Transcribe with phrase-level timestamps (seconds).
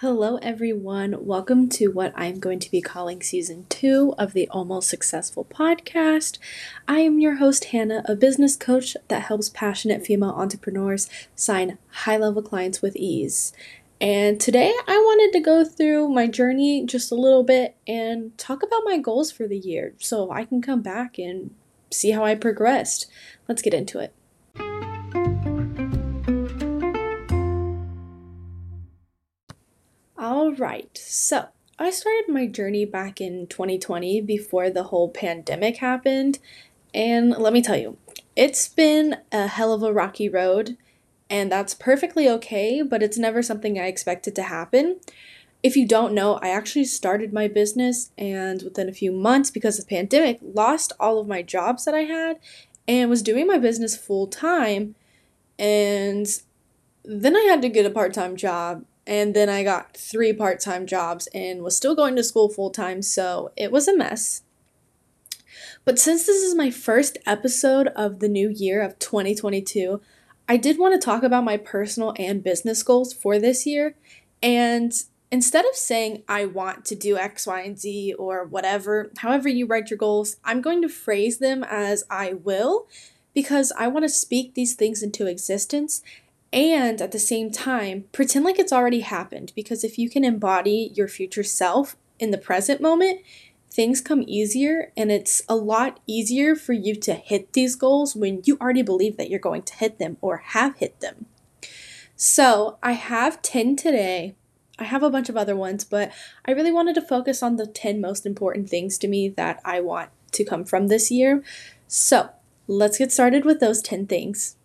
[0.00, 1.24] Hello, everyone.
[1.24, 6.36] Welcome to what I'm going to be calling season two of the Almost Successful podcast.
[6.86, 12.18] I am your host, Hannah, a business coach that helps passionate female entrepreneurs sign high
[12.18, 13.54] level clients with ease.
[13.98, 18.62] And today I wanted to go through my journey just a little bit and talk
[18.62, 21.54] about my goals for the year so I can come back and
[21.90, 23.06] see how I progressed.
[23.48, 24.12] Let's get into it.
[30.46, 36.38] All right, so I started my journey back in 2020 before the whole pandemic happened.
[36.94, 37.96] And let me tell you,
[38.36, 40.76] it's been a hell of a rocky road,
[41.28, 45.00] and that's perfectly okay, but it's never something I expected to happen.
[45.64, 49.80] If you don't know, I actually started my business and within a few months, because
[49.80, 52.38] of the pandemic, lost all of my jobs that I had
[52.86, 54.94] and was doing my business full time.
[55.58, 56.28] And
[57.04, 60.60] then I had to get a part time job and then I got three part
[60.60, 64.42] time jobs and was still going to school full time, so it was a mess.
[65.84, 70.00] But since this is my first episode of the new year of 2022,
[70.48, 73.94] I did want to talk about my personal and business goals for this year.
[74.42, 74.92] And
[75.30, 79.66] instead of saying I want to do X, Y, and Z or whatever, however you
[79.66, 82.86] write your goals, I'm going to phrase them as I will
[83.34, 86.02] because I want to speak these things into existence
[86.52, 90.92] and at the same time, pretend like it's already happened because if you can embody
[90.94, 93.20] your future self in the present moment,
[93.70, 98.40] things come easier and it's a lot easier for you to hit these goals when
[98.44, 101.26] you already believe that you're going to hit them or have hit them.
[102.18, 104.34] So, I have 10 today.
[104.78, 106.10] I have a bunch of other ones, but
[106.46, 109.80] I really wanted to focus on the 10 most important things to me that I
[109.80, 111.44] want to come from this year.
[111.86, 112.30] So,
[112.66, 114.56] let's get started with those 10 things.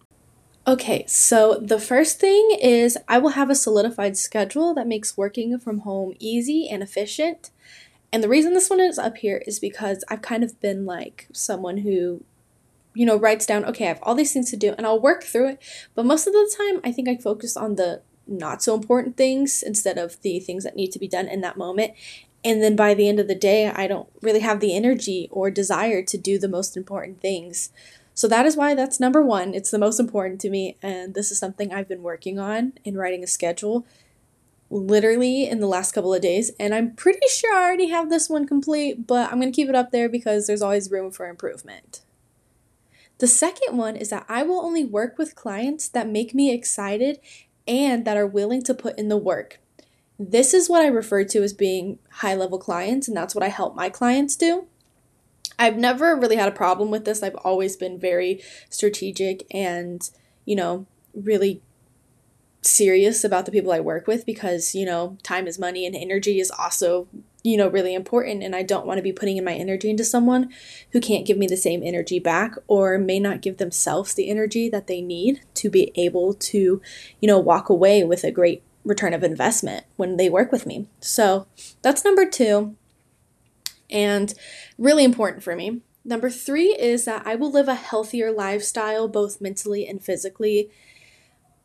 [0.67, 5.57] Okay, so the first thing is I will have a solidified schedule that makes working
[5.57, 7.49] from home easy and efficient.
[8.13, 11.27] And the reason this one is up here is because I've kind of been like
[11.33, 12.23] someone who,
[12.93, 15.23] you know, writes down, okay, I have all these things to do and I'll work
[15.23, 15.63] through it.
[15.95, 19.63] But most of the time, I think I focus on the not so important things
[19.63, 21.93] instead of the things that need to be done in that moment.
[22.43, 25.51] And then by the end of the day, I don't really have the energy or
[25.51, 27.71] desire to do the most important things.
[28.13, 29.53] So that is why that's number one.
[29.53, 30.77] It's the most important to me.
[30.81, 33.85] And this is something I've been working on in writing a schedule
[34.71, 36.51] literally in the last couple of days.
[36.59, 39.69] And I'm pretty sure I already have this one complete, but I'm going to keep
[39.69, 42.01] it up there because there's always room for improvement.
[43.17, 47.19] The second one is that I will only work with clients that make me excited
[47.67, 49.59] and that are willing to put in the work.
[50.23, 53.47] This is what I refer to as being high level clients, and that's what I
[53.47, 54.67] help my clients do.
[55.57, 57.23] I've never really had a problem with this.
[57.23, 58.39] I've always been very
[58.69, 60.07] strategic and,
[60.45, 61.63] you know, really
[62.61, 66.39] serious about the people I work with because, you know, time is money and energy
[66.39, 67.07] is also,
[67.43, 68.43] you know, really important.
[68.43, 70.51] And I don't want to be putting in my energy into someone
[70.91, 74.69] who can't give me the same energy back or may not give themselves the energy
[74.69, 76.79] that they need to be able to,
[77.19, 80.87] you know, walk away with a great return of investment when they work with me.
[80.99, 81.47] So
[81.81, 82.75] that's number two
[83.89, 84.33] and
[84.77, 85.81] really important for me.
[86.03, 90.71] Number three is that I will live a healthier lifestyle, both mentally and physically.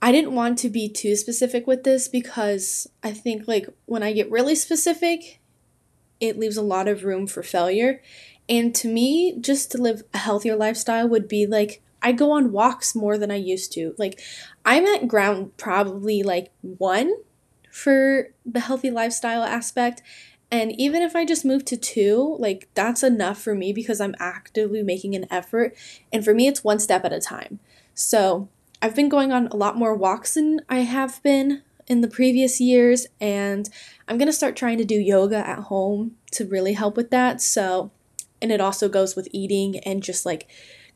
[0.03, 4.13] I didn't want to be too specific with this because I think, like, when I
[4.13, 5.41] get really specific,
[6.21, 8.03] it leaves a lot of room for failure.
[8.49, 12.53] And to me, just to live a healthier lifestyle would be like I go on
[12.53, 13.93] walks more than I used to.
[13.99, 14.21] Like,
[14.65, 17.13] I'm at ground probably like one
[17.69, 20.03] for the healthy lifestyle aspect.
[20.49, 24.15] And even if I just move to two, like that's enough for me because I'm
[24.21, 25.75] actively making an effort.
[26.13, 27.59] And for me, it's one step at a time.
[27.93, 28.49] So
[28.81, 32.61] I've been going on a lot more walks than I have been in the previous
[32.61, 33.09] years.
[33.21, 33.69] And
[34.07, 37.41] I'm going to start trying to do yoga at home to really help with that.
[37.41, 37.91] So,
[38.41, 40.47] and it also goes with eating and just like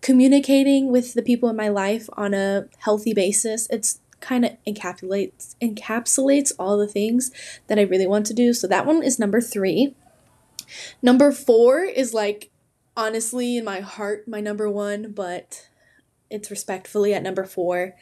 [0.01, 3.69] communicating with the people in my life on a healthy basis.
[3.71, 7.31] It's kind of encapsulates encapsulates all the things
[7.67, 8.53] that I really want to do.
[8.53, 9.95] So that one is number 3.
[11.03, 12.51] Number 4 is like
[12.97, 15.69] honestly in my heart my number 1, but
[16.31, 17.95] it's respectfully at number 4.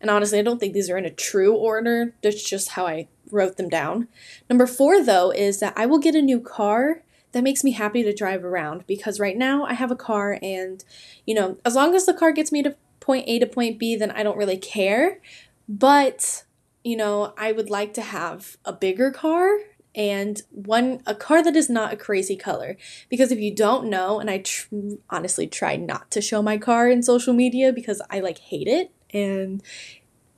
[0.00, 2.14] And honestly, I don't think these are in a true order.
[2.22, 4.08] That's just how I wrote them down.
[4.48, 7.02] Number 4 though is that I will get a new car
[7.36, 10.82] that makes me happy to drive around because right now I have a car and
[11.26, 13.94] you know, as long as the car gets me to point A to point B,
[13.94, 15.20] then I don't really care.
[15.68, 16.44] But,
[16.82, 19.58] you know, I would like to have a bigger car
[19.94, 22.78] and one a car that is not a crazy color
[23.10, 24.74] because if you don't know and I tr-
[25.10, 28.92] honestly try not to show my car in social media because I like hate it
[29.12, 29.62] and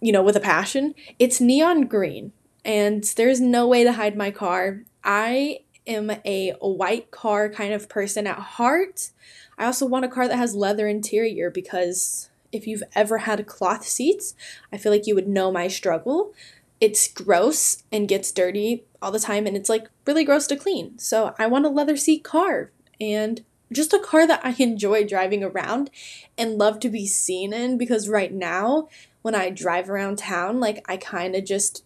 [0.01, 2.33] you know with a passion it's neon green
[2.65, 4.83] and there's no way to hide my car.
[5.03, 9.11] I am a white car kind of person at heart.
[9.57, 13.87] I also want a car that has leather interior because if you've ever had cloth
[13.87, 14.35] seats,
[14.73, 16.33] I feel like you would know my struggle.
[16.81, 20.99] It's gross and gets dirty all the time, and it's like really gross to clean.
[20.99, 22.71] So I want a leather seat car
[23.01, 25.91] and just a car that I enjoy driving around
[26.37, 28.89] and love to be seen in because right now,
[29.23, 31.85] when I drive around town, like I kind of just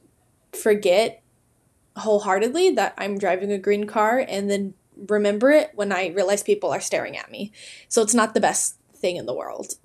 [0.52, 1.21] forget
[1.96, 4.74] wholeheartedly that I'm driving a green car and then
[5.08, 7.52] remember it when I realize people are staring at me.
[7.88, 9.74] So it's not the best thing in the world.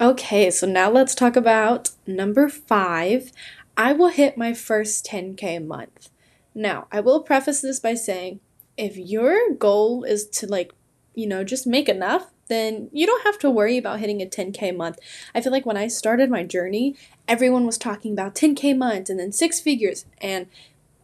[0.00, 3.32] Okay, so now let's talk about number five.
[3.76, 6.10] I will hit my first 10K a month.
[6.54, 8.38] Now, I will preface this by saying
[8.76, 10.72] if your goal is to, like,
[11.16, 14.70] you know, just make enough, then you don't have to worry about hitting a 10K
[14.70, 15.00] a month.
[15.34, 16.94] I feel like when I started my journey,
[17.26, 20.06] everyone was talking about 10K months and then six figures.
[20.20, 20.46] And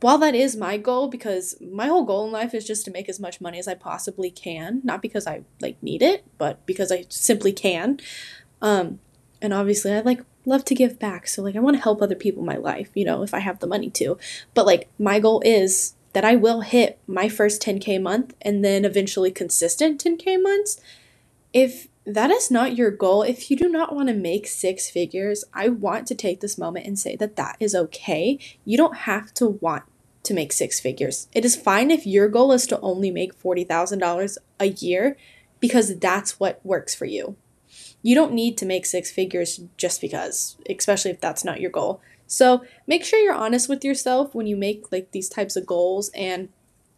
[0.00, 3.08] while that is my goal, because my whole goal in life is just to make
[3.08, 6.93] as much money as I possibly can, not because I like need it, but because
[6.93, 8.00] I simply can.
[8.61, 9.00] Um,
[9.41, 11.26] and obviously, I like love to give back.
[11.26, 13.38] So like, I want to help other people in my life, you know, if I
[13.41, 14.19] have the money to.
[14.52, 18.85] But like, my goal is that I will hit my first 10k month and then
[18.85, 20.81] eventually consistent 10k months.
[21.52, 25.44] If that is not your goal, if you do not want to make six figures,
[25.52, 28.38] I want to take this moment and say that that is okay.
[28.64, 29.84] You don't have to want
[30.24, 31.28] to make six figures.
[31.32, 35.16] It is fine if your goal is to only make $40,000 a year
[35.60, 37.36] because that's what works for you
[38.04, 42.02] you don't need to make six figures just because, especially if that's not your goal.
[42.26, 46.10] So make sure you're honest with yourself when you make like these types of goals
[46.14, 46.50] and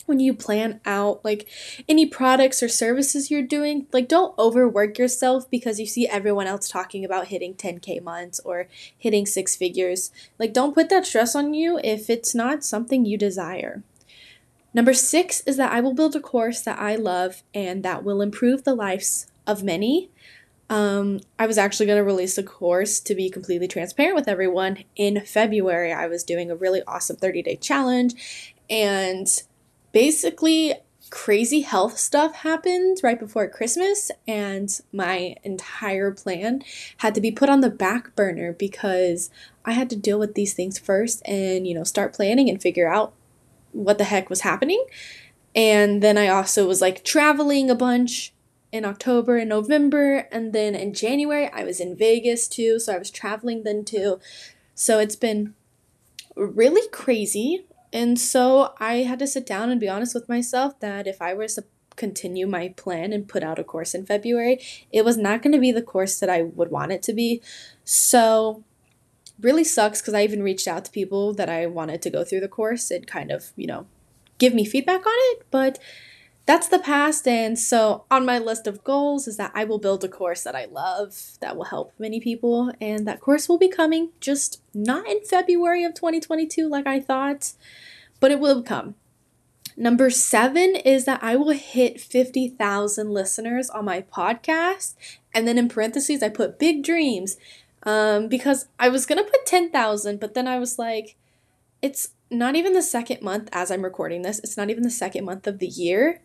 [0.07, 1.49] when you plan out like
[1.89, 6.69] any products or services you're doing, like don't overwork yourself because you see everyone else
[6.69, 10.11] talking about hitting 10k months or hitting six figures.
[10.39, 13.83] Like don't put that stress on you if it's not something you desire.
[14.73, 18.21] Number 6 is that I will build a course that I love and that will
[18.21, 20.11] improve the lives of many
[20.69, 24.85] um, I was actually going to release a course to be completely transparent with everyone
[24.97, 25.93] in February.
[25.93, 29.29] I was doing a really awesome 30 day challenge, and
[29.97, 30.75] basically,
[31.09, 36.63] crazy health stuff happened right before Christmas, and my entire plan
[36.99, 39.31] had to be put on the back burner because
[39.65, 42.93] I had to deal with these things first and, you know, start planning and figure
[42.93, 43.15] out
[43.73, 44.85] what the heck was happening.
[45.55, 48.35] And then I also was like traveling a bunch
[48.71, 50.29] in October and November.
[50.31, 52.79] And then in January, I was in Vegas too.
[52.79, 54.21] So I was traveling then too.
[54.75, 55.55] So it's been
[56.37, 57.65] really crazy.
[57.93, 61.35] And so I had to sit down and be honest with myself that if I
[61.35, 61.65] was to
[61.97, 64.61] continue my plan and put out a course in February,
[64.93, 67.43] it was not going to be the course that I would want it to be.
[67.85, 68.65] So
[69.41, 72.41] really sucks because I even reached out to people that I wanted to go through
[72.41, 73.87] the course and kind of, you know,
[74.39, 75.47] give me feedback on it.
[75.51, 75.79] But
[76.47, 77.27] that's the past.
[77.27, 80.55] And so, on my list of goals is that I will build a course that
[80.55, 82.73] I love that will help many people.
[82.81, 87.53] And that course will be coming just not in February of 2022 like I thought,
[88.21, 88.95] but it will come.
[89.77, 94.95] Number seven is that I will hit 50,000 listeners on my podcast.
[95.35, 97.37] And then in parentheses, I put big dreams
[97.83, 101.17] um, because I was going to put 10,000, but then I was like,
[101.83, 104.39] it's not even the second month as I'm recording this.
[104.39, 106.23] It's not even the second month of the year.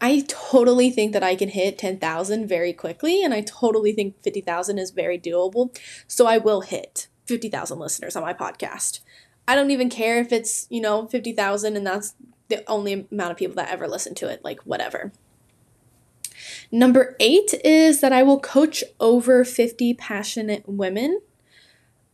[0.00, 4.78] I totally think that I can hit 10,000 very quickly, and I totally think 50,000
[4.78, 5.76] is very doable.
[6.08, 9.00] So I will hit 50,000 listeners on my podcast.
[9.46, 12.14] I don't even care if it's, you know, 50,000 and that's
[12.48, 15.12] the only amount of people that ever listen to it, like whatever.
[16.72, 21.20] Number eight is that I will coach over 50 passionate women.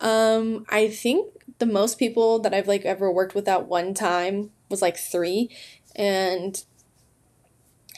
[0.00, 4.50] Um, I think the most people that I've like ever worked with at one time
[4.68, 5.50] was like three.
[5.94, 6.62] And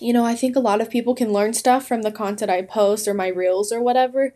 [0.01, 2.63] you know, I think a lot of people can learn stuff from the content I
[2.63, 4.35] post or my reels or whatever,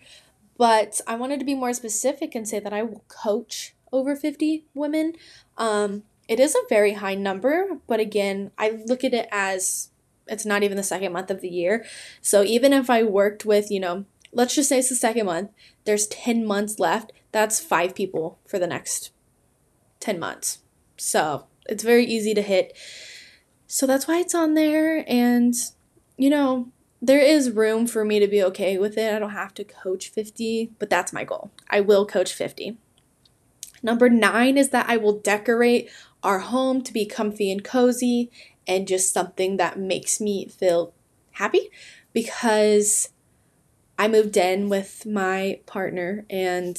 [0.58, 4.64] but I wanted to be more specific and say that I will coach over 50
[4.74, 5.14] women.
[5.56, 9.90] Um, it is a very high number, but again, I look at it as
[10.26, 11.84] it's not even the second month of the year.
[12.20, 15.50] So even if I worked with, you know, let's just say it's the second month,
[15.84, 19.10] there's 10 months left, that's five people for the next
[20.00, 20.60] 10 months.
[20.96, 22.76] So it's very easy to hit
[23.72, 25.02] so that's why it's on there.
[25.08, 25.54] And,
[26.18, 26.68] you know,
[27.00, 29.14] there is room for me to be okay with it.
[29.14, 31.50] I don't have to coach 50, but that's my goal.
[31.70, 32.76] I will coach 50.
[33.82, 35.88] Number nine is that I will decorate
[36.22, 38.30] our home to be comfy and cozy
[38.66, 40.92] and just something that makes me feel
[41.30, 41.70] happy
[42.12, 43.08] because
[43.98, 46.78] I moved in with my partner and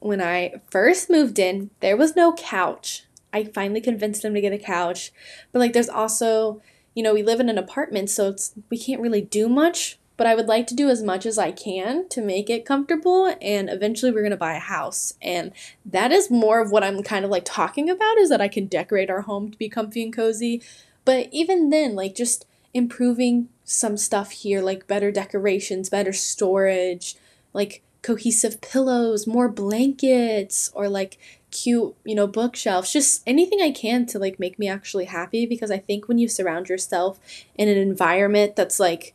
[0.00, 3.05] when I first moved in, there was no couch.
[3.36, 5.12] I finally convinced them to get a couch.
[5.52, 6.62] But like there's also,
[6.94, 10.26] you know, we live in an apartment, so it's we can't really do much, but
[10.26, 13.68] I would like to do as much as I can to make it comfortable and
[13.68, 15.12] eventually we're going to buy a house.
[15.20, 15.52] And
[15.84, 18.66] that is more of what I'm kind of like talking about is that I can
[18.66, 20.62] decorate our home to be comfy and cozy.
[21.04, 27.16] But even then, like just improving some stuff here like better decorations, better storage,
[27.52, 31.18] like cohesive pillows, more blankets, or like
[31.50, 35.72] cute, you know, bookshelves, just anything I can to like make me actually happy because
[35.72, 37.18] I think when you surround yourself
[37.56, 39.14] in an environment that's like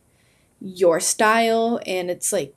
[0.60, 2.54] your style and it's like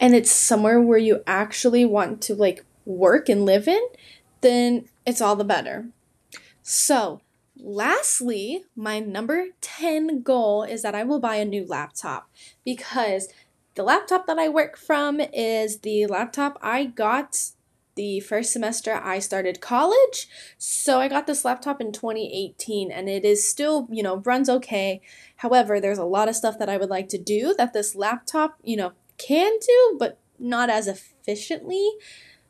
[0.00, 3.82] and it's somewhere where you actually want to like work and live in,
[4.40, 5.86] then it's all the better.
[6.62, 7.20] So,
[7.56, 12.28] lastly, my number 10 goal is that I will buy a new laptop
[12.64, 13.28] because
[13.74, 17.36] the laptop that I work from is the laptop I got
[17.96, 20.28] the first semester I started college.
[20.58, 25.00] So I got this laptop in 2018 and it is still, you know, runs okay.
[25.36, 28.56] However, there's a lot of stuff that I would like to do that this laptop,
[28.62, 31.90] you know, can do, but not as efficiently.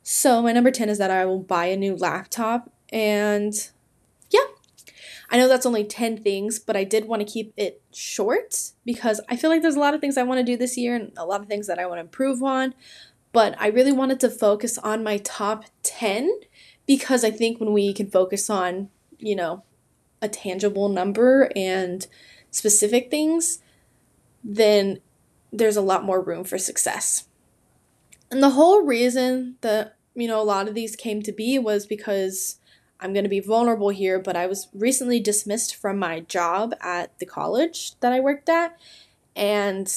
[0.03, 3.53] So my number 10 is that I will buy a new laptop and
[5.31, 9.21] I know that's only 10 things, but I did want to keep it short because
[9.29, 11.13] I feel like there's a lot of things I want to do this year and
[11.15, 12.75] a lot of things that I want to improve on.
[13.31, 16.41] But I really wanted to focus on my top 10
[16.85, 19.63] because I think when we can focus on, you know,
[20.21, 22.05] a tangible number and
[22.51, 23.59] specific things,
[24.43, 24.99] then
[25.53, 27.27] there's a lot more room for success.
[28.29, 31.85] And the whole reason that, you know, a lot of these came to be was
[31.85, 32.57] because
[33.01, 37.17] I'm going to be vulnerable here, but I was recently dismissed from my job at
[37.19, 38.77] the college that I worked at.
[39.35, 39.91] And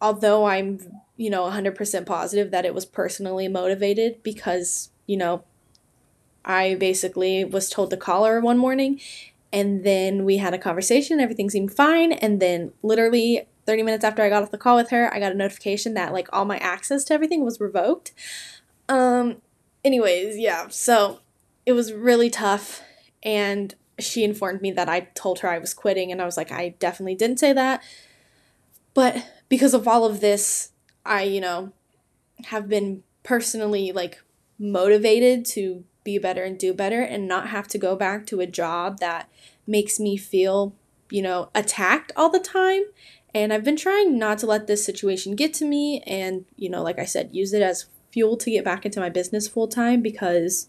[0.00, 5.42] although I'm, you know, 100% positive that it was personally motivated because, you know,
[6.44, 9.00] I basically was told to call her one morning
[9.52, 12.12] and then we had a conversation, everything seemed fine.
[12.12, 15.32] And then literally 30 minutes after I got off the call with her, I got
[15.32, 18.12] a notification that like all my access to everything was revoked.
[18.88, 19.36] Um,
[19.84, 21.20] anyways, yeah, so
[21.66, 22.82] it was really tough
[23.22, 26.52] and she informed me that I told her I was quitting and I was like
[26.52, 27.82] I definitely didn't say that.
[28.92, 30.70] But because of all of this,
[31.04, 31.72] I, you know,
[32.46, 34.22] have been personally like
[34.58, 38.46] motivated to be better and do better and not have to go back to a
[38.46, 39.28] job that
[39.66, 40.74] makes me feel,
[41.10, 42.82] you know, attacked all the time.
[43.34, 46.82] And I've been trying not to let this situation get to me and, you know,
[46.82, 50.00] like I said, use it as fuel to get back into my business full time
[50.00, 50.68] because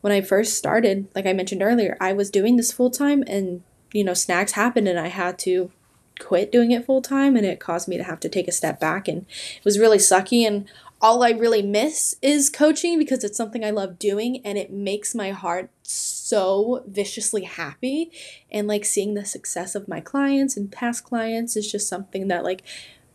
[0.00, 3.62] when I first started, like I mentioned earlier, I was doing this full time and,
[3.92, 5.70] you know, snags happened and I had to
[6.18, 8.78] quit doing it full time and it caused me to have to take a step
[8.78, 10.66] back and it was really sucky and
[11.00, 15.14] all I really miss is coaching because it's something I love doing and it makes
[15.14, 18.12] my heart so viciously happy
[18.50, 22.44] and like seeing the success of my clients and past clients is just something that
[22.44, 22.62] like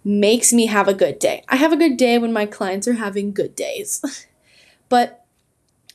[0.03, 1.43] makes me have a good day.
[1.47, 4.27] I have a good day when my clients are having good days.
[4.89, 5.24] but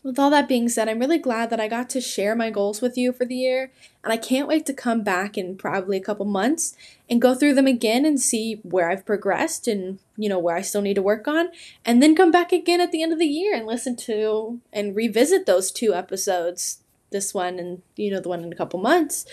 [0.03, 2.81] with all that being said, I'm really glad that I got to share my goals
[2.81, 3.71] with you for the year,
[4.03, 6.75] and I can't wait to come back in probably a couple months
[7.09, 10.63] and go through them again and see where I've progressed and, you know, where I
[10.63, 11.51] still need to work on,
[11.85, 14.97] and then come back again at the end of the year and listen to and
[14.97, 16.81] revisit those two episodes,
[17.11, 19.27] this one and, you know, the one in a couple months.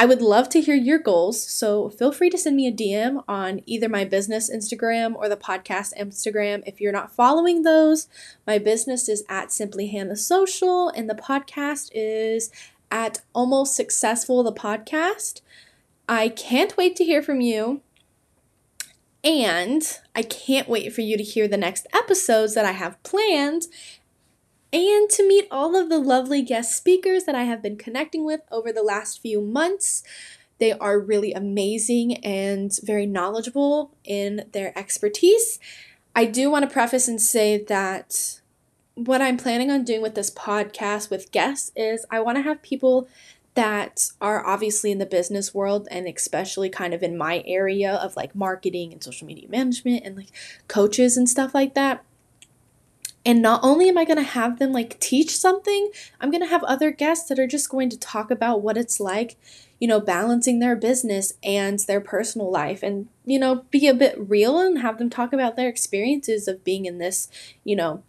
[0.00, 3.24] I would love to hear your goals, so feel free to send me a DM
[3.26, 6.62] on either my business Instagram or the podcast Instagram.
[6.64, 8.06] If you're not following those,
[8.46, 12.52] my business is at Simply Hannah Social, and the podcast is
[12.92, 15.40] at Almost Successful, the podcast.
[16.08, 17.80] I can't wait to hear from you.
[19.24, 19.82] And
[20.14, 23.64] I can't wait for you to hear the next episodes that I have planned
[24.72, 28.40] and to meet all of the lovely guest speakers that I have been connecting with
[28.50, 30.02] over the last few months.
[30.58, 35.58] They are really amazing and very knowledgeable in their expertise.
[36.14, 38.40] I do want to preface and say that
[38.94, 42.60] what I'm planning on doing with this podcast with guests is I want to have
[42.62, 43.08] people
[43.54, 48.16] that are obviously in the business world and especially kind of in my area of
[48.16, 50.28] like marketing and social media management and like
[50.66, 52.04] coaches and stuff like that.
[53.28, 56.48] And not only am I going to have them like teach something, I'm going to
[56.48, 59.36] have other guests that are just going to talk about what it's like,
[59.78, 64.18] you know, balancing their business and their personal life and, you know, be a bit
[64.18, 67.28] real and have them talk about their experiences of being in this,
[67.64, 68.02] you know,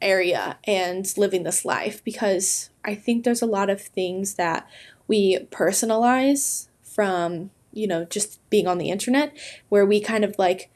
[0.00, 2.02] area and living this life.
[2.02, 4.66] Because I think there's a lot of things that
[5.06, 9.36] we personalize from, you know, just being on the internet
[9.68, 10.70] where we kind of like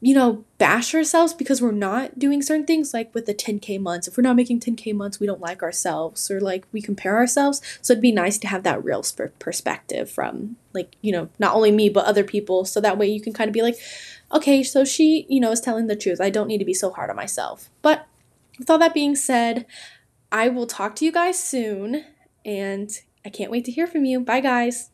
[0.00, 4.06] you know, bash ourselves because we're not doing certain things, like with the 10K months.
[4.06, 7.60] If we're not making 10K months, we don't like ourselves, or like we compare ourselves.
[7.82, 11.54] So it'd be nice to have that real sp- perspective from, like, you know, not
[11.54, 12.64] only me, but other people.
[12.64, 13.76] So that way you can kind of be like,
[14.32, 16.20] okay, so she, you know, is telling the truth.
[16.20, 17.68] I don't need to be so hard on myself.
[17.82, 18.06] But
[18.58, 19.66] with all that being said,
[20.30, 22.04] I will talk to you guys soon,
[22.44, 22.90] and
[23.24, 24.20] I can't wait to hear from you.
[24.20, 24.90] Bye, guys.